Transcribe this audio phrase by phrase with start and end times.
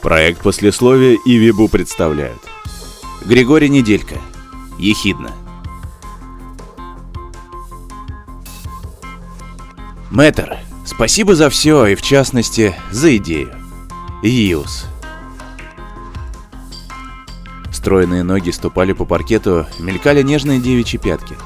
[0.00, 2.40] Проект послесловия и Вибу представляют.
[3.26, 4.14] Григорий Неделька.
[4.78, 5.32] Ехидна.
[10.10, 13.57] Мэтр, спасибо за все и в частности за идею.
[14.22, 14.86] Иус.
[17.70, 21.36] Стройные ноги ступали по паркету, мелькали нежные девичьи пятки.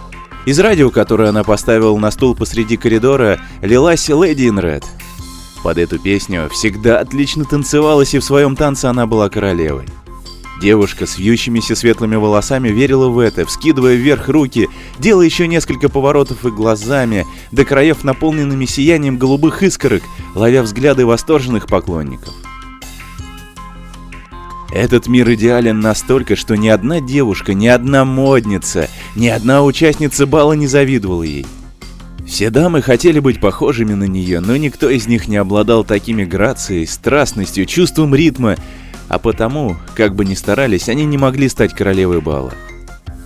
[0.47, 4.85] Из радио, которое она поставила на стул посреди коридора, лилась «Lady in Red»,
[5.63, 9.85] под эту песню всегда отлично танцевалась, и в своем танце она была королевой.
[10.61, 14.69] Девушка с вьющимися светлыми волосами верила в это, вскидывая вверх руки,
[14.99, 20.02] делая еще несколько поворотов и глазами, до краев наполненными сиянием голубых искорок,
[20.35, 22.35] ловя взгляды восторженных поклонников.
[24.73, 30.54] Этот мир идеален настолько, что ни одна девушка, ни одна модница, ни одна участница бала
[30.54, 31.46] не завидовала ей.
[32.26, 36.87] Все дамы хотели быть похожими на нее, но никто из них не обладал такими грацией,
[36.87, 38.56] страстностью, чувством ритма,
[39.09, 42.54] а потому, как бы ни старались, они не могли стать королевой бала.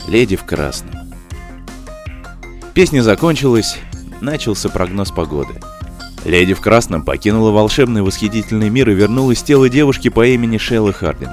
[0.08, 0.94] Леди в красном.
[2.74, 3.76] Песня закончилась,
[4.20, 5.54] начался прогноз погоды.
[6.26, 10.92] Леди в красном покинула волшебный восхитительный мир и вернулась в тело девушки по имени Шелла
[10.92, 11.30] Хардинг.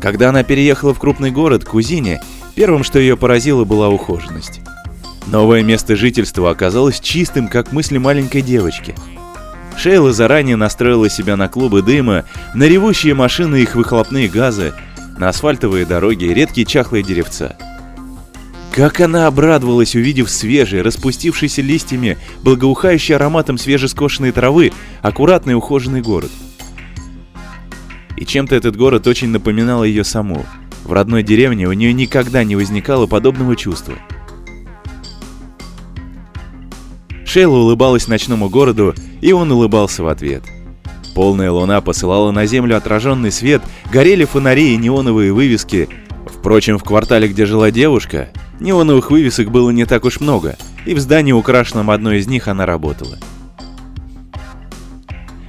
[0.00, 2.20] Когда она переехала в крупный город, кузине,
[2.56, 4.60] первым, что ее поразило, была ухоженность.
[5.28, 8.96] Новое место жительства оказалось чистым, как мысли маленькой девочки.
[9.78, 14.74] Шейла заранее настроила себя на клубы дыма, на ревущие машины и их выхлопные газы,
[15.18, 17.54] на асфальтовые дороги и редкие чахлые деревца.
[18.72, 26.30] Как она обрадовалась, увидев свежий, распустившийся листьями, благоухающий ароматом свежескошенной травы, аккуратный ухоженный город.
[28.16, 30.44] И чем-то этот город очень напоминал ее саму.
[30.84, 33.94] В родной деревне у нее никогда не возникало подобного чувства–
[37.30, 40.42] Шейла улыбалась ночному городу, и он улыбался в ответ.
[41.14, 43.62] Полная луна посылала на землю отраженный свет,
[43.92, 45.88] горели фонари и неоновые вывески.
[46.26, 50.56] Впрочем, в квартале, где жила девушка, неоновых вывесок было не так уж много,
[50.86, 53.18] и в здании, украшенном одной из них, она работала.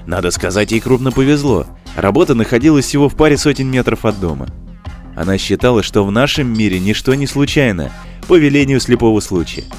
[0.05, 1.67] Надо сказать, ей крупно повезло.
[1.95, 4.47] Работа находилась всего в паре сотен метров от дома.
[5.15, 7.91] Она считала, что в нашем мире ничто не случайно,
[8.27, 9.65] по велению слепого случая–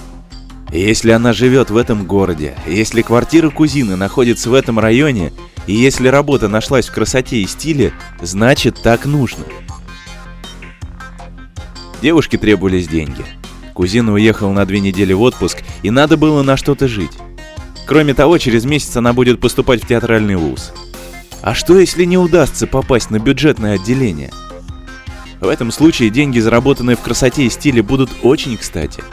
[0.73, 5.31] если она живет в этом городе, если квартира кузины находится в этом районе,
[5.67, 9.45] и если работа нашлась в красоте и стиле, значит так нужно.
[12.03, 13.25] Девушке требовались деньги.
[13.73, 17.13] Кузина уехала на две недели в отпуск, и надо было на что-то жить.
[17.87, 20.73] Кроме того, через месяц она будет поступать в театральный вуз.
[21.41, 24.33] А что, если не удастся попасть на бюджетное отделение?
[25.41, 29.03] В этом случае деньги, заработанные в красоте и стиле, будут очень кстати–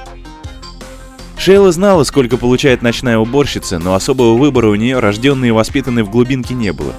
[1.40, 6.10] Шейла знала, сколько получает ночная уборщица, но особого выбора у нее, рожденной и воспитанной в
[6.10, 6.94] глубинке, не было.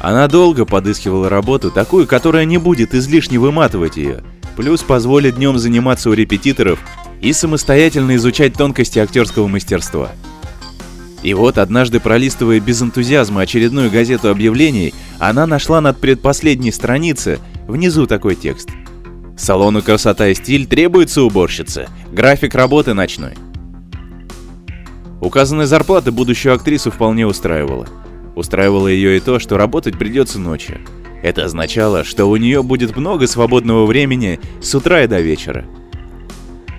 [0.00, 4.24] Она долго подыскивала работу, такую, которая не будет излишне выматывать ее,
[4.58, 6.80] плюс позволит днем заниматься у репетиторов
[7.20, 10.10] и самостоятельно изучать тонкости актерского мастерства.
[11.22, 18.06] И вот, однажды пролистывая без энтузиазма очередную газету объявлений, она нашла над предпоследней страницы внизу
[18.06, 18.68] такой текст–
[19.38, 21.88] Салону «Красота и стиль» требуется уборщица.
[22.10, 23.34] График работы ночной.
[25.20, 27.86] Указанная зарплата будущую актрису вполне устраивала.
[28.34, 30.78] Устраивало ее и то, что работать придется ночью.
[31.22, 35.64] Это означало, что у нее будет много свободного времени с утра и до вечера.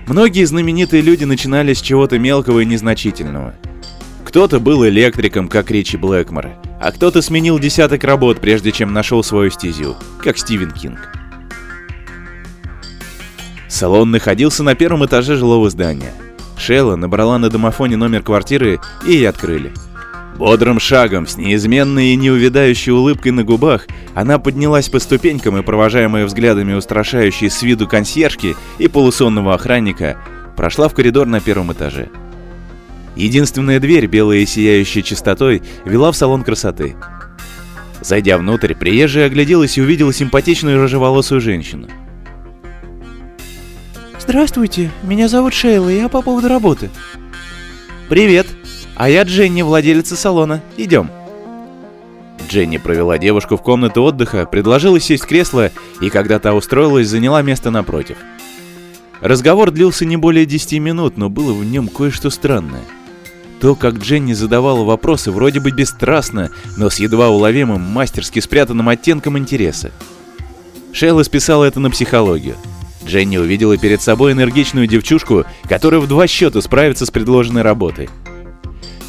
[0.07, 3.55] Многие знаменитые люди начинали с чего-то мелкого и незначительного.
[4.23, 9.50] Кто-то был электриком, как Ричи Блэкмор, а кто-то сменил десяток работ, прежде чем нашел свою
[9.50, 11.00] стезю, как Стивен Кинг.
[13.67, 16.13] Салон находился на первом этаже жилого здания.
[16.57, 19.71] Шелла набрала на домофоне номер квартиры и ей открыли.
[20.39, 26.25] Бодрым шагом, с неизменной и неувядающей улыбкой на губах, она поднялась по ступенькам и, провожаемая
[26.25, 30.18] взглядами устрашающей с виду консьержки и полусонного охранника,
[30.56, 32.07] прошла в коридор на первом этаже.
[33.18, 36.95] Единственная дверь, белая и сияющая чистотой, вела в салон красоты.
[38.00, 41.89] Зайдя внутрь, приезжая огляделась и увидела симпатичную рыжеволосую женщину–
[44.30, 46.92] Здравствуйте, меня зовут Шейла, я по поводу работы.
[48.09, 48.45] Привет,
[49.00, 50.62] а я Дженни, владелица салона.
[50.75, 51.10] Идем.
[52.50, 57.42] Дженни провела девушку в комнату отдыха, предложила сесть в кресло и, когда та устроилась, заняла
[57.42, 58.18] место напротив.
[59.22, 62.84] Разговор длился не более 10 минут, но было в нем кое-что странное.
[63.62, 69.38] То, как Дженни задавала вопросы вроде бы бесстрастно, но с едва уловимым, мастерски спрятанным оттенком
[69.38, 69.92] интереса.
[70.92, 72.57] Шейла списала это на психологию.
[73.06, 78.10] Дженни увидела перед собой энергичную девчушку, которая в два счета справится с предложенной работой.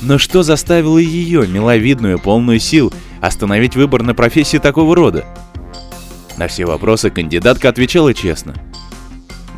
[0.02, 5.25] Но что заставило ее, миловидную, полную сил, остановить выбор на профессии такого рода?
[6.37, 8.55] На все вопросы кандидатка отвечала честно.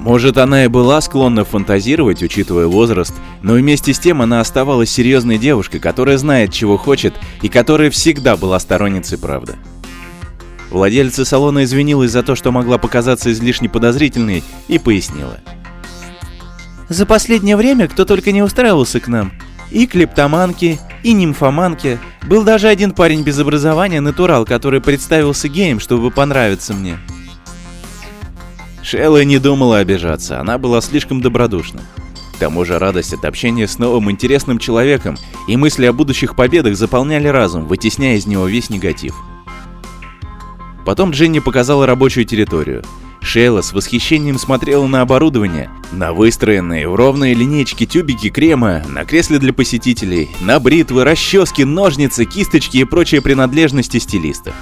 [0.00, 5.38] Может, она и была склонна фантазировать, учитывая возраст, но вместе с тем она оставалась серьезной
[5.38, 9.54] девушкой, которая знает, чего хочет, и которая всегда была сторонницей правды.
[10.70, 15.38] Владельца салона извинилась за то, что могла показаться излишне подозрительной, и пояснила.
[16.88, 19.32] За последнее время кто только не устраивался к нам.
[19.72, 21.98] И клептоманки, и нимфоманки.
[22.28, 26.98] Был даже один парень без образования, натурал, который представился геем, чтобы понравиться мне.
[28.82, 31.80] Шелла не думала обижаться, она была слишком добродушна.
[32.34, 35.16] К тому же радость от общения с новым интересным человеком
[35.48, 39.14] и мысли о будущих победах заполняли разум, вытесняя из него весь негатив.
[40.84, 42.82] Потом Дженни показала рабочую территорию.
[43.22, 49.38] Шейла с восхищением смотрела на оборудование, на выстроенные в ровные линейки тюбики крема, на кресле
[49.38, 54.54] для посетителей, на бритвы, расчески, ножницы, кисточки и прочие принадлежности стилистов.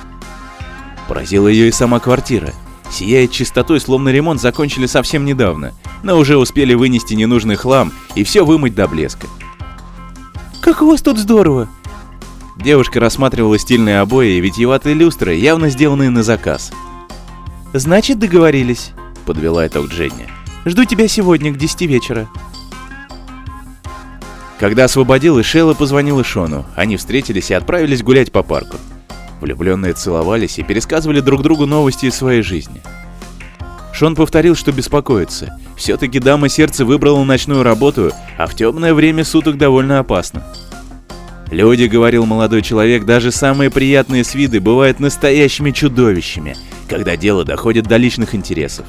[1.09, 2.53] Поразила ее и сама квартира.
[2.91, 5.73] Сияет чистотой, словно ремонт закончили совсем недавно,
[6.03, 9.27] но уже успели вынести ненужный хлам и все вымыть до блеска.
[10.61, 11.69] «Как у вас тут здорово!»
[12.57, 16.73] Девушка рассматривала стильные обои и витиеватые люстры, явно сделанные на заказ.
[17.73, 18.93] «Значит, договорились»,—
[19.27, 20.29] подвела итог Дженни.
[20.65, 22.29] «Жду тебя сегодня к 10 вечера».
[24.59, 26.67] Когда освободилась, Шелла позвонила Шону.
[26.77, 28.77] Они встретились и отправились гулять по парку.
[29.41, 32.83] Влюбленные целовались и пересказывали друг другу новости из своей жизни.
[33.95, 35.59] Шон повторил, что беспокоится.
[35.77, 40.43] Все-таки дама сердца выбрала ночную работу, а в темное время суток довольно опасно.
[41.51, 46.57] Люди, говорил молодой человек, даже самые приятные с виды бывают настоящими чудовищами,
[46.91, 48.85] когда дело доходит до личных интересов.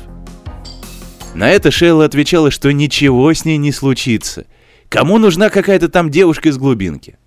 [1.35, 4.45] На это Шейла отвечала, что ничего с ней не случится.
[4.89, 7.17] Кому нужна какая-то там девушка из глубинки?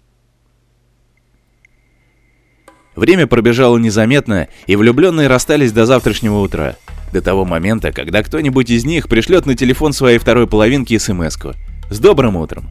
[2.97, 6.77] Время пробежало незаметно, и влюбленные расстались до завтрашнего утра.
[7.13, 11.53] До того момента, когда кто-нибудь из них пришлет на телефон своей второй половинки смс-ку.
[11.91, 12.71] «С добрым утром!»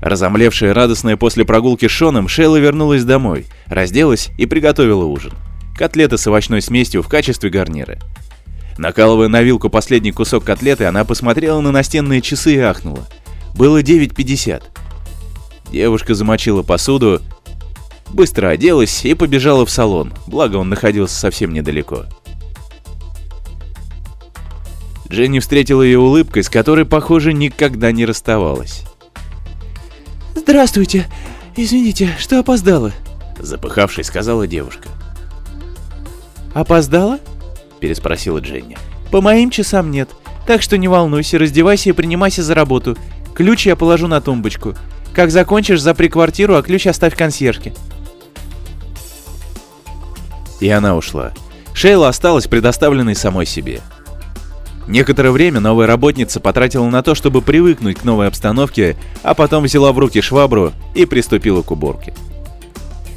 [0.00, 5.32] Разомлевшая радостная после прогулки с Шоном, Шейла вернулась домой, разделась и приготовила ужин.
[5.76, 7.98] Котлеты с овощной смесью в качестве гарнира.
[8.78, 13.06] Накалывая на вилку последний кусок котлеты, она посмотрела на настенные часы и ахнула.
[13.54, 14.62] Было 9.50.
[15.70, 17.20] Девушка замочила посуду,
[18.10, 22.04] быстро оделась и побежала в салон, благо он находился совсем недалеко.
[25.08, 28.84] Дженни встретила ее улыбкой, с которой, похоже, никогда не расставалась.
[30.34, 31.06] «Здравствуйте!
[31.54, 32.92] Извините, что опоздала?»
[33.38, 34.88] Запыхавшись, сказала девушка.
[36.54, 37.18] «Опоздала?»
[37.80, 38.76] Переспросила Дженни.
[39.10, 40.08] «По моим часам нет,
[40.46, 42.96] так что не волнуйся, раздевайся и принимайся за работу.
[43.34, 44.74] Ключ я положу на тумбочку.
[45.14, 47.72] Как закончишь, запри квартиру, а ключ оставь консьержке».
[50.60, 51.32] И она ушла.
[51.74, 53.80] Шейла осталась предоставленной самой себе.
[54.86, 59.92] Некоторое время новая работница потратила на то, чтобы привыкнуть к новой обстановке, а потом взяла
[59.92, 62.14] в руки швабру и приступила к уборке.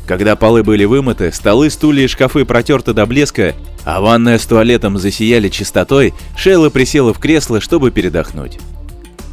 [0.08, 4.98] Когда полы были вымыты, столы, стулья и шкафы протерты до блеска, а ванная с туалетом
[4.98, 8.60] засияли чистотой, Шейла присела в кресло, чтобы передохнуть.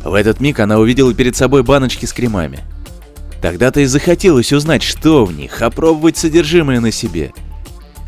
[0.05, 2.61] В этот миг она увидела перед собой баночки с кремами.
[3.41, 7.33] Тогда-то и захотелось узнать, что в них, опробовать содержимое на себе–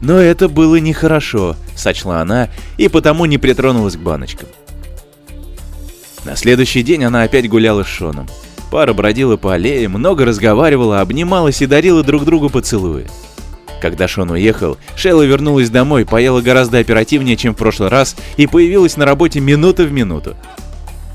[0.04, 4.48] но это было нехорошо, сочла она, и потому не притронулась к баночкам.
[6.24, 8.28] На следующий день она опять гуляла с Шоном.
[8.74, 13.06] Пара бродила по аллее, много разговаривала, обнималась и дарила друг другу поцелуи.
[13.80, 18.96] Когда Шон уехал, Шейла вернулась домой, поела гораздо оперативнее, чем в прошлый раз, и появилась
[18.96, 20.34] на работе минута в минуту.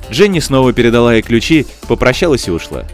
[0.09, 2.85] Дженни снова передала ей ключи, попрощалась и ушла.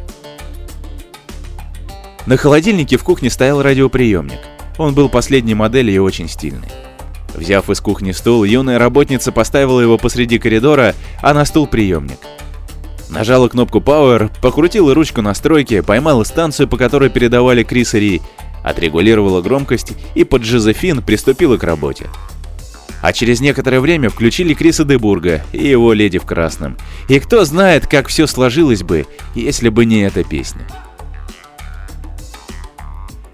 [2.25, 4.39] На холодильнике в кухне стоял радиоприемник.
[4.79, 6.69] Он был последней модели и очень стильный.
[7.35, 12.17] Взяв из кухни стул, юная работница поставила его посреди коридора, а на стул приемник.
[13.09, 18.21] Нажала кнопку Power, покрутила ручку настройки, поймала станцию, по которой передавали Крис и Ри,
[18.63, 22.09] отрегулировала громкость и под Джозефин приступила к работе.
[23.01, 26.75] А через некоторое время включили Криса Дебурга и его «Леди в красном».
[27.07, 30.67] И кто знает, как все сложилось бы, если бы не эта песня.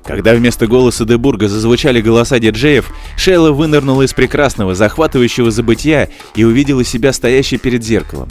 [0.03, 6.83] Когда вместо голоса Дебурга зазвучали голоса диджеев, Шейла вынырнула из прекрасного, захватывающего забытия и увидела
[6.83, 8.27] себя стоящей перед зеркалом.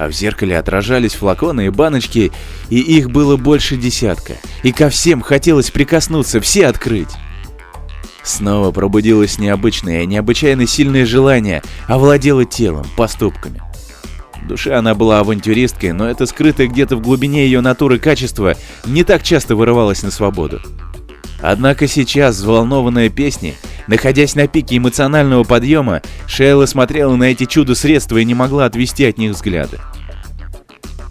[0.00, 2.32] А в зеркале отражались флаконы и баночки,
[2.70, 7.10] и их было больше десятка, и ко всем хотелось прикоснуться, все открыть.
[8.22, 13.60] Снова пробудилось необычное, необычайно сильное желание, овладело телом, поступками.
[14.42, 19.04] В душе она была авантюристкой, но это скрытое где-то в глубине ее натуры качество не
[19.04, 20.62] так часто вырывалось на свободу.
[21.42, 23.54] Однако сейчас, взволнованная песней,
[23.86, 29.18] находясь на пике эмоционального подъема, Шейла смотрела на эти чудо-средства и не могла отвести от
[29.18, 29.78] них взгляды.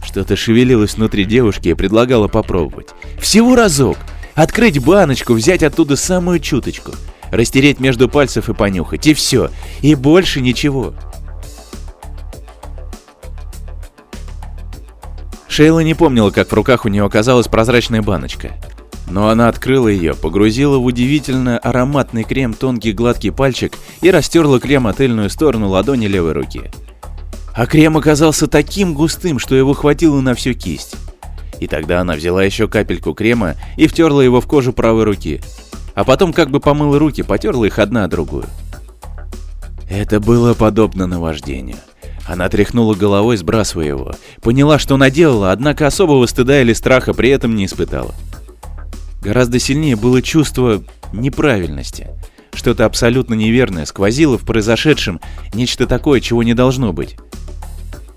[0.04, 2.90] Что-то шевелилось внутри девушки и предлагало попробовать.
[3.20, 3.98] Всего разок!
[4.36, 6.94] Открыть баночку, взять оттуда самую чуточку,
[7.32, 9.50] растереть между пальцев и понюхать, и все,
[9.82, 10.94] и больше ничего.
[15.48, 18.54] Шейла не помнила, как в руках у нее оказалась прозрачная баночка.
[19.10, 24.86] Но она открыла ее, погрузила в удивительно ароматный крем тонкий гладкий пальчик и растерла крем
[24.88, 26.72] о тыльную сторону ладони левой руки.
[27.56, 30.96] А крем оказался таким густым, что его хватило на всю кисть.
[31.60, 35.42] И тогда она взяла еще капельку крема и втерла его в кожу правой руки.
[35.96, 38.46] А потом как бы помыла руки, потерла их одна другую.
[39.90, 41.78] Это было подобно наваждению.
[42.28, 44.16] Она тряхнула головой, сбрасывая его.
[44.42, 48.14] Поняла, что наделала, однако особого стыда или страха при этом не испытала.
[49.22, 52.08] Гораздо сильнее было чувство неправильности.
[52.54, 55.20] Что-то абсолютно неверное сквозило в произошедшем,
[55.54, 57.18] нечто такое, чего не должно быть.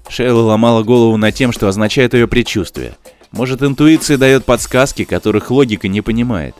[0.09, 2.94] Шейла ломала голову над тем, что означает ее предчувствие.
[3.30, 6.54] Может, интуиция дает подсказки, которых логика не понимает.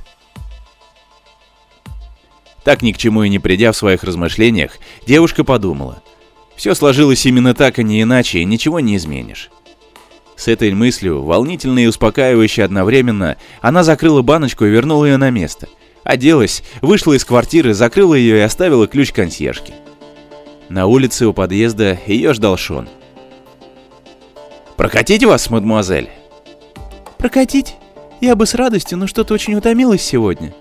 [2.65, 6.03] Так ни к чему и не придя в своих размышлениях, девушка подумала.
[6.57, 9.51] Все сложилось именно так, а не иначе, и ничего не изменишь.
[10.43, 15.69] С этой мыслью, волнительной и успокаивающей одновременно, она закрыла баночку и вернула ее на место.
[16.03, 19.73] Оделась, вышла из квартиры, закрыла ее и оставила ключ консьержке.
[20.69, 22.89] На улице у подъезда ее ждал Шон.
[24.77, 26.11] «Прокатить вас, мадемуазель?»
[27.19, 27.77] Прокатить?
[28.21, 30.53] Я бы с радостью, но что-то очень утомилась сегодня.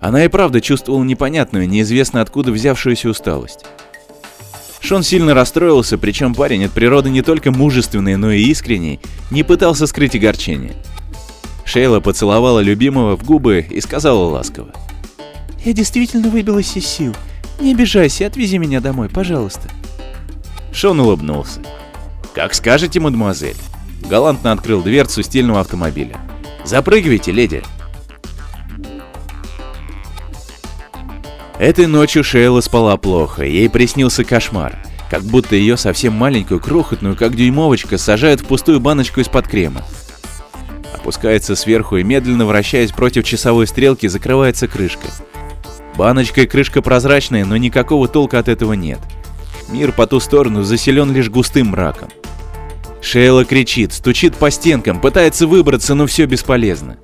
[0.00, 3.66] Она и правда чувствовала непонятную, неизвестно откуда взявшуюся усталость.
[4.80, 9.86] Шон сильно расстроился, причем парень от природы не только мужественный, но и искренний, не пытался
[9.86, 10.74] скрыть огорчение.
[11.64, 14.70] Шейла поцеловала любимого в губы и сказала ласково.
[15.64, 17.14] «Я действительно выбилась из сил.
[17.60, 19.68] Не обижайся, отвези меня домой, пожалуйста».
[20.72, 21.60] Шон улыбнулся.
[22.34, 23.56] «Как скажете, мадемуазель»
[24.08, 26.18] галантно открыл дверцу стильного автомобиля.
[26.64, 27.62] «Запрыгивайте, леди!»
[31.60, 34.78] Этой ночью Шейла спала плохо, ей приснился кошмар.
[35.10, 39.82] Как будто ее совсем маленькую, крохотную, как дюймовочка, сажают в пустую баночку из-под крема.
[40.94, 45.08] Опускается сверху и, медленно вращаясь против часовой стрелки, закрывается крышка.
[45.98, 49.00] Баночка и крышка прозрачные, но никакого толка от этого нет.
[49.68, 52.08] Мир по ту сторону заселен лишь густым мраком.
[53.02, 56.96] Шейла кричит, стучит по стенкам, пытается выбраться, но все бесполезно.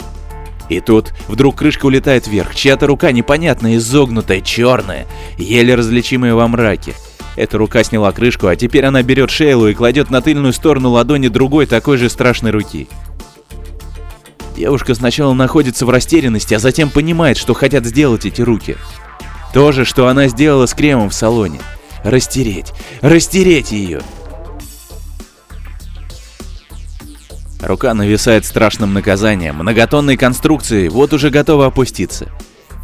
[0.68, 5.06] И тут вдруг крышка улетает вверх, чья-то рука непонятная, изогнутая, черная,
[5.38, 6.94] еле различимая во мраке.
[7.36, 11.28] Эта рука сняла крышку, а теперь она берет Шейлу и кладет на тыльную сторону ладони
[11.28, 12.88] другой такой же страшной руки.
[14.56, 18.76] Девушка сначала находится в растерянности, а затем понимает, что хотят сделать эти руки.
[19.52, 21.60] То же, что она сделала с кремом в салоне.
[22.02, 24.00] Растереть, растереть ее.
[27.66, 32.28] Рука нависает страшным наказанием, многотонной конструкцией, вот уже готова опуститься.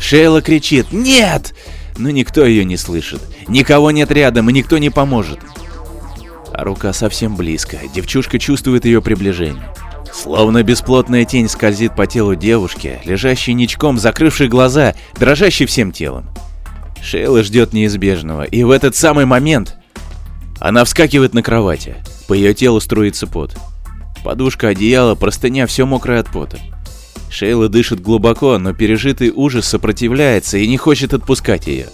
[0.00, 1.54] Шейла кричит «Нет!»,
[1.98, 3.20] но никто ее не слышит.
[3.46, 5.38] Никого нет рядом, и никто не поможет.
[6.52, 9.72] А рука совсем близко, девчушка чувствует ее приближение.
[10.12, 16.26] Словно бесплотная тень скользит по телу девушки, лежащей ничком, закрывшей глаза, дрожащей всем телом.
[17.00, 19.76] Шейла ждет неизбежного, и в этот самый момент
[20.58, 21.94] она вскакивает на кровати.
[22.26, 23.56] По ее телу струится пот.
[24.24, 26.58] Подушка, одеяло, простыня, все мокрое от пота.
[27.30, 31.88] Шейла дышит глубоко, но пережитый ужас сопротивляется и не хочет отпускать ее.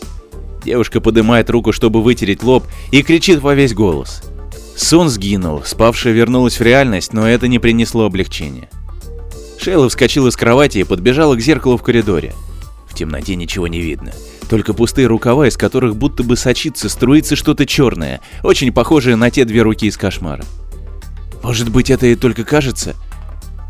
[0.64, 4.22] Девушка поднимает руку, чтобы вытереть лоб, и кричит во весь голос.
[4.76, 8.68] Сон сгинул, спавшая вернулась в реальность, но это не принесло облегчения.
[9.58, 12.34] Шейла вскочила с кровати и подбежала к зеркалу в коридоре.
[12.88, 14.12] В темноте ничего не видно.
[14.50, 19.44] Только пустые рукава, из которых будто бы сочится, струится что-то черное, очень похожее на те
[19.44, 20.44] две руки из кошмара.
[21.42, 22.94] Может быть, это и только кажется?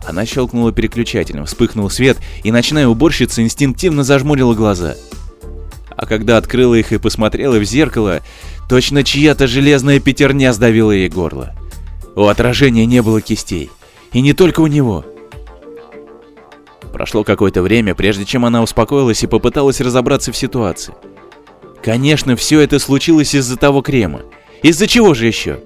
[0.06, 4.96] Она щелкнула переключателем, вспыхнул свет, и ночная уборщица инстинктивно зажмурила глаза.
[5.90, 8.20] А когда открыла их и посмотрела в зеркало,
[8.68, 11.54] точно чья-то железная пятерня сдавила ей горло.
[12.14, 13.70] У отражения не было кистей.
[14.12, 15.04] И не только у него.
[16.92, 20.94] Прошло какое-то время, прежде чем она успокоилась и попыталась разобраться в ситуации.
[21.82, 24.22] Конечно, все это случилось из-за того крема.
[24.62, 25.60] Из-за чего же еще?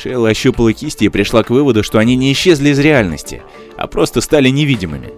[0.00, 3.42] Шейла ощупала кисти и пришла к выводу, что они не исчезли из реальности,
[3.76, 5.10] а просто стали невидимыми.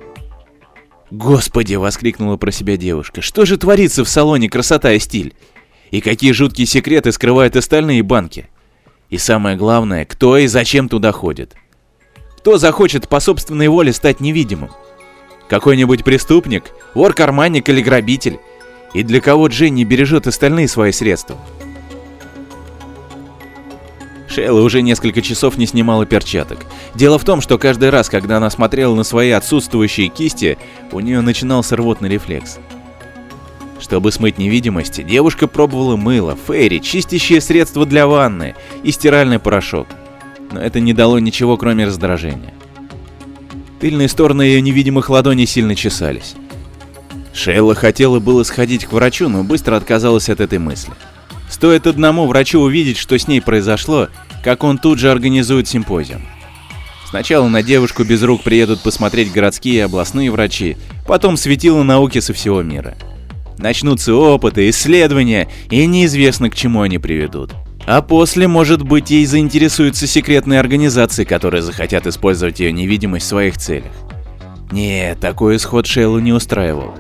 [1.13, 3.21] «Господи!»— воскликнула про себя девушка.
[3.21, 5.35] «Что же творится в салоне красота и стиль?
[5.93, 8.49] И какие жуткие секреты скрывают остальные банки?
[9.09, 11.55] И самое главное, кто и зачем туда ходит?
[12.39, 14.71] Кто захочет по собственной воле стать невидимым?
[15.49, 18.41] Какой-нибудь преступник, вор-карманник или грабитель?
[18.95, 21.39] И для кого Дженни бережет остальные свои средства?»
[24.33, 26.61] Шейла уже несколько часов не снимала перчаток.
[26.95, 30.57] Дело в том, что каждый раз, когда она смотрела на свои отсутствующие кисти,
[30.91, 32.59] у нее начинался рвотный рефлекс.
[33.79, 39.87] Чтобы смыть невидимость, девушка пробовала мыло, фейри, чистящее средство для ванны и стиральный порошок.
[40.51, 42.55] Но это не дало ничего, кроме раздражения.
[43.81, 46.37] Тыльные стороны ее невидимых ладоней сильно чесались.
[47.35, 50.93] Шейла хотела было сходить к врачу, но быстро отказалась от этой мысли.
[51.53, 54.09] Стоит одному врачу увидеть, что с ней произошло,
[54.43, 56.23] как он тут же организует симпозиум.
[57.07, 62.33] Сначала на девушку без рук приедут посмотреть городские и областные врачи, потом светило науки со
[62.33, 62.97] всего мира.
[63.59, 67.51] Начнутся опыты, исследования, и неизвестно, к чему они приведут.
[67.87, 73.59] А после, может быть, ей заинтересуются секретные организации, которые захотят использовать ее невидимость в своих
[73.59, 73.93] целях.
[74.71, 76.95] Нет, такой исход Шейлу не устраивал.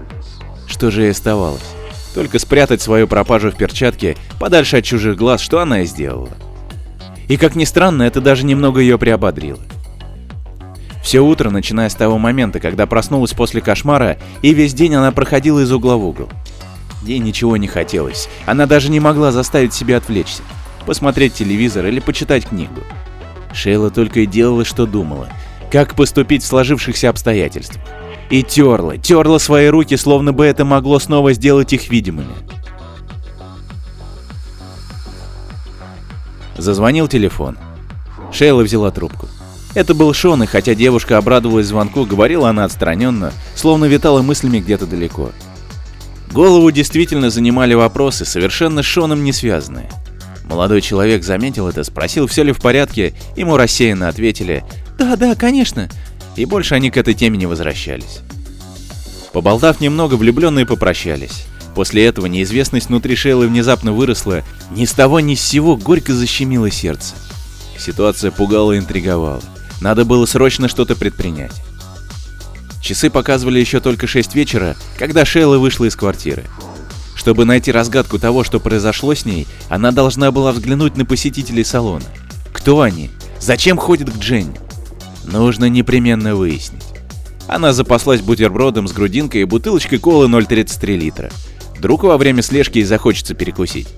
[0.69, 1.63] Что же ей оставалось?
[2.15, 6.31] Только спрятать свою пропажу в перчатке подальше от чужих глаз, что она и сделала.
[7.29, 9.61] И как ни странно, это даже немного ее приободрило.
[11.03, 15.61] Все утро, начиная с того момента, когда проснулась после кошмара, и весь день она проходила
[15.61, 16.29] из угла в угол.
[17.03, 20.43] Ей ничего не хотелось, она даже не могла заставить себя отвлечься,
[20.87, 22.81] посмотреть телевизор или почитать книгу.
[23.53, 25.29] Шейла только и делала, что думала,
[25.71, 27.83] как поступить в сложившихся обстоятельствах.
[28.33, 32.33] И терла, терла свои руки, словно бы это могло снова сделать их видимыми.
[36.57, 37.59] Зазвонил телефон.
[38.33, 39.29] Шейла взяла трубку.
[39.75, 44.87] Это был Шон, и хотя девушка обрадовалась звонку, говорила она отстраненно, словно витала мыслями где-то
[44.87, 45.31] далеко.
[46.33, 49.91] Голову действительно занимали вопросы, совершенно с Шоном не связанные.
[50.45, 54.65] Молодой человек заметил это, спросил, все ли в порядке, ему рассеянно ответили
[54.99, 55.91] «Да, да, конечно»,
[56.37, 58.21] и больше они к этой теме не возвращались.
[59.33, 61.45] Поболтав немного, влюбленные попрощались.
[61.75, 66.71] После этого неизвестность внутри Шейлы внезапно выросла, ни с того ни с сего горько защемило
[66.71, 67.15] сердце.
[67.79, 69.43] Ситуация пугала и интриговала.
[69.81, 71.63] Надо было срочно что-то предпринять.
[72.83, 76.45] Часы показывали еще только 6 вечера, когда Шейла вышла из квартиры.
[77.15, 82.05] Чтобы найти разгадку того, что произошло с ней, она должна была взглянуть на посетителей салона.
[82.53, 83.11] Кто они?
[83.41, 84.57] Зачем ходят к Дженни?
[85.25, 86.83] Нужно непременно выяснить.
[87.49, 91.31] Она запаслась бутербродом с грудинкой и бутылочкой колы 0,33 литра.
[91.77, 93.89] Вдруг во время слежки и захочется перекусить.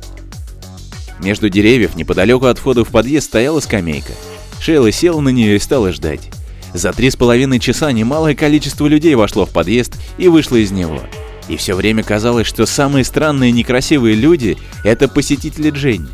[1.21, 4.13] Между деревьев, неподалеку от входа в подъезд, стояла скамейка.
[4.61, 6.31] Шейла села на нее и стала ждать.
[6.73, 11.01] За три с половиной часа немалое количество людей вошло в подъезд и вышло из него.
[11.49, 16.09] И все время казалось, что самые странные и некрасивые люди– это посетители Дженни.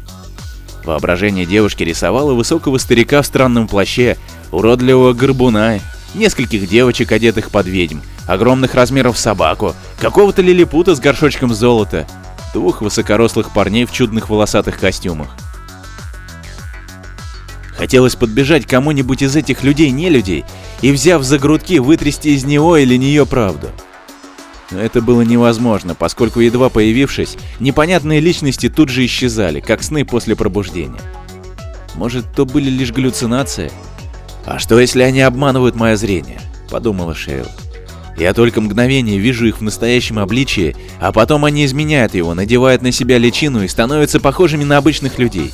[0.85, 4.17] Воображение девушки рисовало высокого старика в странном плаще,
[4.53, 5.81] уродливого горбуна,
[6.15, 12.07] нескольких девочек, одетых под ведьм, огромных размеров собаку, какого-то лилипута с горшочком золота,
[12.53, 15.29] двух высокорослых парней в чудных волосатых костюмах.
[17.77, 20.45] Хотелось подбежать кому-нибудь из этих людей-нелюдей
[20.83, 23.71] и, взяв за грудки, вытрясти из него или нее правду.
[24.71, 30.37] Но это было невозможно, поскольку, едва появившись, непонятные личности тут же исчезали, как сны после
[30.37, 31.01] пробуждения.
[31.95, 33.73] Может, то были лишь галлюцинации?
[34.51, 37.47] «А что, если они обманывают мое зрение?»– подумала Шейл.
[38.17, 42.91] «Я только мгновение вижу их в настоящем обличии, а потом они изменяют его, надевают на
[42.91, 45.53] себя личину и становятся похожими на обычных людей.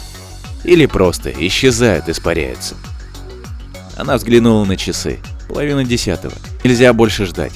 [0.64, 2.74] Или просто исчезают, испаряются».
[3.98, 5.18] Она взглянула на часы.
[5.46, 6.32] Половина десятого.
[6.64, 7.52] Нельзя больше ждать.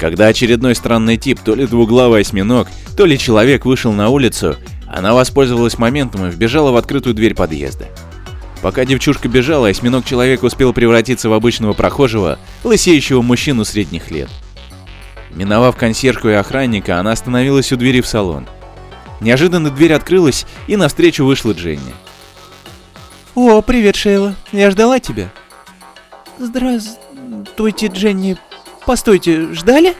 [0.00, 2.66] Когда очередной странный тип, то ли двуглавый осьминог,
[2.96, 4.56] то ли человек вышел на улицу,
[4.88, 7.86] она воспользовалась моментом и вбежала в открытую дверь подъезда.
[8.62, 14.28] Пока девчушка бежала, осьминог-человек успел превратиться в обычного прохожего, лысеющего мужчину средних лет.
[15.30, 18.48] Миновав консьержку и охранника, она остановилась у двери в салон.
[19.20, 21.94] Неожиданно дверь открылась, и навстречу вышла Дженни.
[23.34, 24.34] «О, привет, Шейла.
[24.50, 25.30] Я ждала тебя».
[26.38, 28.36] «Здравствуйте, Дженни.
[28.86, 29.94] Постойте, ждали?»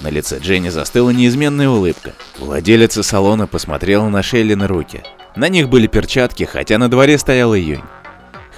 [0.00, 2.14] На лице Дженни застыла неизменная улыбка.
[2.38, 5.02] Владелица салона посмотрела на Шейли на руки.
[5.36, 7.82] На них были перчатки, хотя на дворе стоял июнь.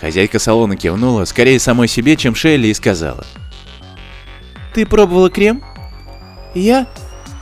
[0.01, 3.27] Хозяйка салона кивнула, скорее самой себе, чем Шейли, и сказала.
[4.75, 5.62] «Ты пробовала крем?»
[6.55, 6.87] «Я?»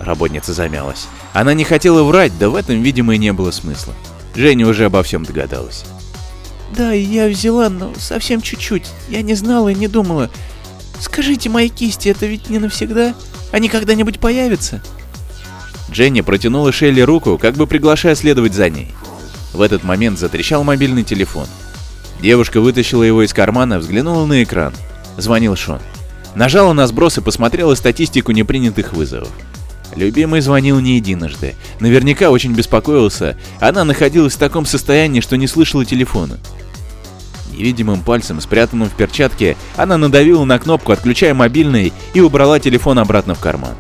[0.01, 1.07] Работница замялась.
[1.33, 3.95] Она не хотела врать, да в этом, видимо, и не было смысла.
[4.35, 5.85] Женя уже обо всем догадалась.
[6.75, 8.85] Да, я взяла, но совсем чуть-чуть.
[9.09, 10.31] Я не знала и не думала.
[11.01, 13.15] Скажите, мои кисти, это ведь не навсегда?
[13.53, 14.83] Они когда-нибудь появятся?
[15.91, 18.95] Дженни протянула Шелли руку, как бы приглашая следовать за ней.
[19.57, 21.47] В этот момент затрещал мобильный телефон.
[22.21, 24.75] Девушка вытащила его из кармана, взглянула на экран.
[25.17, 25.81] Звонил Шон.
[26.35, 29.31] Нажала на сброс и посмотрела статистику непринятых вызовов.
[29.95, 31.55] Любимый звонил не единожды.
[31.81, 33.39] Наверняка очень беспокоился.
[33.59, 36.39] Она находилась в таком состоянии, что не слышала телефона.
[37.51, 43.35] Невидимым пальцем, спрятанным в перчатке, она надавила на кнопку, отключая мобильный, и убрала телефон обратно
[43.35, 43.75] в карман.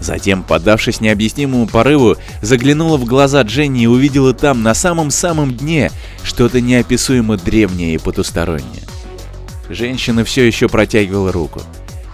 [0.00, 5.92] Затем, поддавшись необъяснимому порыву, заглянула в глаза Дженни и увидела там, на самом-самом дне,
[6.24, 8.82] что-то неописуемо древнее и потустороннее.
[9.68, 11.60] Женщина все еще протягивала руку.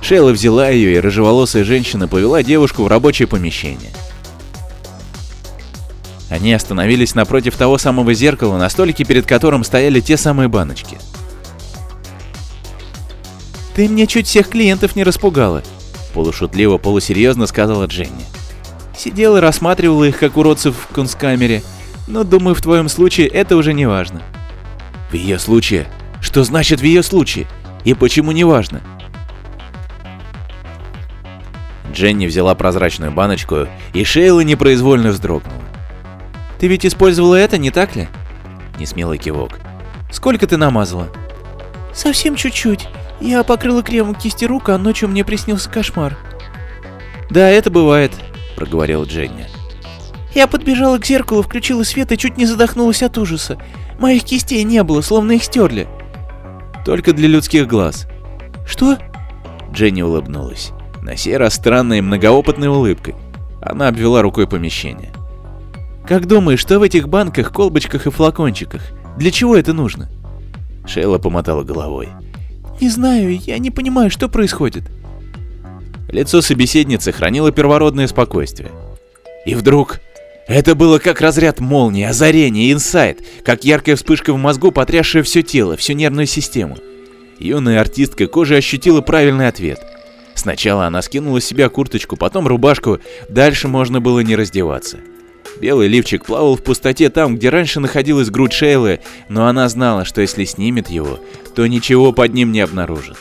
[0.02, 3.92] Шейла взяла ее, и рыжеволосая женщина повела девушку в рабочее помещение.
[6.28, 10.98] Они остановились напротив того самого зеркала, на столике, перед которым стояли те самые баночки.
[13.74, 15.62] «Ты мне чуть всех клиентов не распугала»,—
[16.16, 18.24] полушутливо, полусерьезно сказала Дженни.
[18.96, 21.62] «Сидела рассматривала их, как уродцев в кунсткамере,
[22.06, 24.22] но, думаю, в твоем случае это уже не важно».
[25.10, 25.86] «В ее случае?
[26.22, 27.46] Что значит в ее случае?
[27.84, 28.80] И почему не важно?»
[31.92, 35.60] Дженни взяла прозрачную баночку, и Шейла непроизвольно вздрогнула.
[36.58, 38.08] Ты ведь использовала это, не так ли?
[38.78, 39.60] Несмелый кивок.
[40.10, 41.08] Сколько ты намазала?
[41.92, 42.88] Совсем чуть-чуть.
[43.20, 46.16] Я покрыла кремом кисти рук, а ночью мне приснился кошмар.
[47.30, 48.12] Да, это бывает,
[48.56, 49.46] проговорила Дженни.
[50.34, 53.58] Я подбежала к зеркалу, включила свет и чуть не задохнулась от ужаса.
[53.98, 55.88] Моих кистей не было, словно их стерли.
[56.84, 58.06] Только для людских глаз.
[58.66, 58.98] Что?
[59.72, 60.72] Дженни улыбнулась.
[61.00, 63.14] На сей раз странной многоопытной улыбкой.
[63.62, 65.12] Она обвела рукой помещение.
[66.06, 68.82] Как думаешь, что в этих банках, колбочках и флакончиках?
[69.16, 70.08] Для чего это нужно?
[70.86, 72.10] Шейла помотала головой.
[72.80, 74.84] Не знаю, я не понимаю, что происходит.
[76.10, 78.70] Лицо собеседницы хранило первородное спокойствие.
[79.44, 80.00] И вдруг
[80.46, 85.76] это было как разряд молнии, озарение, инсайт, как яркая вспышка в мозгу, потрясшая все тело,
[85.76, 86.76] всю нервную систему.
[87.38, 89.80] Юная артистка кожи ощутила правильный ответ.
[90.34, 94.98] Сначала она скинула с себя курточку, потом рубашку, дальше можно было не раздеваться.
[95.60, 100.20] Белый лифчик плавал в пустоте там, где раньше находилась грудь Шейлы, но она знала, что
[100.20, 101.18] если снимет его,
[101.54, 103.16] то ничего под ним не обнаружит.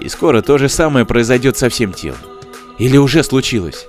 [0.00, 2.18] И скоро то же самое произойдет со всем телом.
[2.78, 3.86] Или уже случилось.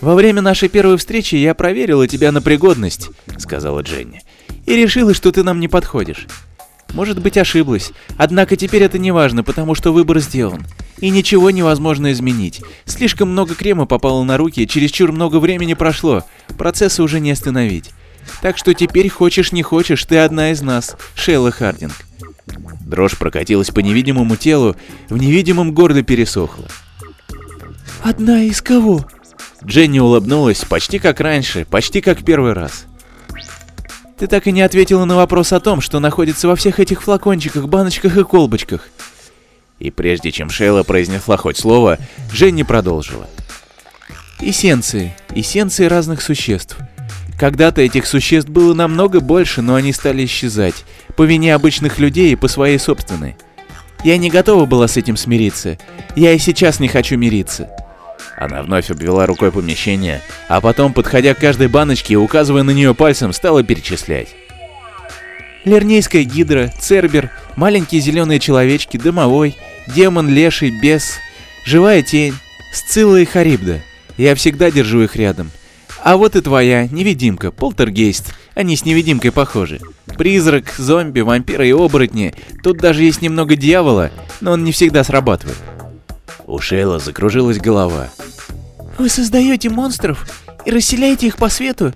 [0.00, 4.22] «Во время нашей первой встречи я проверила тебя на пригодность»,— сказала Дженни,—
[4.66, 6.26] «и решила, что ты нам не подходишь.
[6.92, 10.66] Может быть, ошиблась, однако теперь это не важно, потому что выбор сделан.
[10.98, 12.62] И ничего невозможно изменить.
[12.84, 16.24] Слишком много крема попало на руки, чересчур много времени прошло.
[16.58, 17.90] Процессы уже не остановить.
[18.42, 21.94] Так что теперь, хочешь не хочешь, ты одна из нас, Шейла Хардинг.
[22.80, 24.76] Дрожь прокатилась по невидимому телу,
[25.08, 26.66] в невидимом горле пересохла.
[28.02, 29.06] «Одна из кого?»
[29.64, 32.86] Дженни улыбнулась почти как раньше, почти как первый раз.
[34.20, 37.68] «Ты так и не ответила на вопрос о том, что находится во всех этих флакончиках,
[37.68, 38.86] баночках и колбочках.
[39.78, 41.96] И прежде чем Шейла произнесла хоть слово,
[42.30, 43.26] Женни продолжила.
[44.38, 45.16] Эссенции.
[45.34, 46.76] Эссенции разных существ.
[47.38, 50.84] Когда-то этих существ было намного больше, но они стали исчезать.
[51.16, 53.38] По вине обычных людей и по своей собственной.
[54.04, 55.78] Я не готова была с этим смириться.
[56.14, 57.70] Я и сейчас не хочу мириться.
[58.40, 62.94] Она вновь обвела рукой помещение, а потом, подходя к каждой баночке и указывая на нее
[62.94, 64.28] пальцем, стала перечислять.
[65.66, 71.18] Лернейская гидра, цербер, маленькие зеленые человечки, дымовой, демон, леший, бес,
[71.66, 72.34] живая тень,
[72.72, 73.82] Сцилла и Харибда.
[74.16, 75.50] Я всегда держу их рядом.
[76.02, 78.32] А вот и твоя, невидимка, полтергейст.
[78.54, 79.80] Они с невидимкой похожи.
[80.16, 82.34] Призрак, зомби, вампиры и оборотни.
[82.62, 85.58] Тут даже есть немного дьявола, но он не всегда срабатывает.
[86.50, 88.08] У Шейла закружилась голова.
[88.98, 90.28] Вы создаете монстров
[90.66, 91.94] и расселяете их по свету?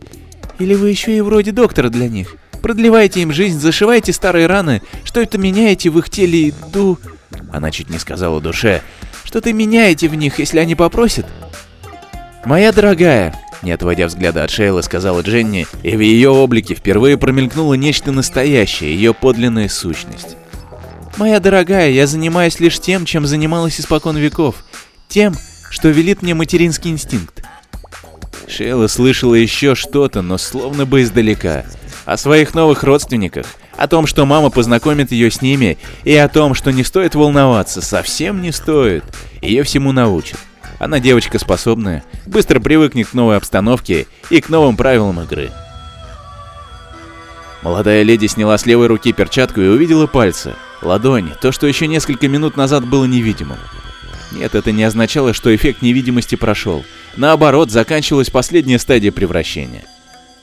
[0.60, 2.36] Или вы еще и вроде доктора для них?
[2.62, 6.98] Продлеваете им жизнь, зашиваете старые раны, что это меняете в их теле и ду...
[7.52, 8.80] Она чуть не сказала душе.
[9.24, 11.26] Что-то меняете в них, если они попросят?
[12.44, 17.74] Моя дорогая, не отводя взгляда от Шейла, сказала Дженни, и в ее облике впервые промелькнуло
[17.74, 20.36] нечто настоящее, ее подлинная сущность.
[21.16, 24.56] «Моя дорогая, я занимаюсь лишь тем, чем занималась испокон веков.
[25.08, 25.34] Тем,
[25.70, 27.44] что велит мне материнский инстинкт».
[28.48, 31.64] Шейла слышала еще что-то, но словно бы издалека
[32.04, 33.46] о своих новых родственниках,
[33.76, 37.80] о том, что мама познакомит ее с ними, и о том, что не стоит волноваться,
[37.80, 39.04] совсем не стоит.
[39.40, 40.38] Ее всему научат.
[40.78, 45.50] Она девочка способная, быстро привыкнет к новой обстановке и к новым правилам игры.
[47.62, 50.54] Молодая леди сняла с левой руки перчатку и увидела пальцы.
[50.84, 53.58] Ладонь, то, что еще несколько минут назад было невидимым.
[54.32, 56.84] Нет, это не означало, что эффект невидимости прошел.
[57.16, 59.84] Наоборот, заканчивалась последняя стадия превращения.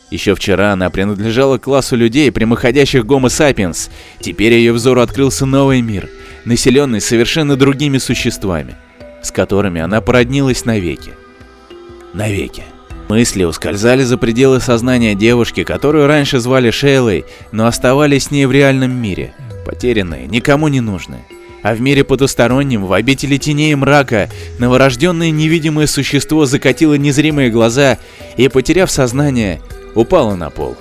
[0.10, 3.90] Еще вчера она принадлежала классу людей, прямоходящих Homo sapiens.
[4.20, 6.10] Теперь ее взору открылся новый мир,
[6.44, 8.76] населенный совершенно другими существами,
[9.24, 11.14] с которыми она породнилась навеки.
[12.14, 12.64] Навеки.
[13.08, 18.52] Мысли ускользали за пределы сознания девушки, которую раньше звали Шейлой, но оставались с ней в
[18.52, 19.34] реальном мире,
[19.66, 21.24] потерянные, никому не нужные.
[21.64, 28.00] А в мире потустороннем, в обители теней и мрака, новорожденное невидимое существо закатило незримые глаза
[28.36, 29.62] и, потеряв сознание,
[29.94, 30.76] упало на пол.